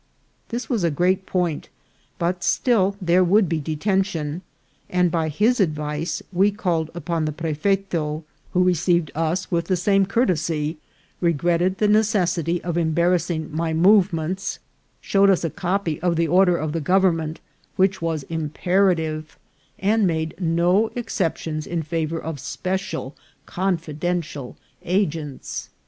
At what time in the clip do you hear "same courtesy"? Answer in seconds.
9.77-10.79